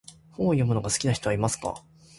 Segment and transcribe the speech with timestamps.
[0.31, 1.83] 本を読むのが好きな人はいますか？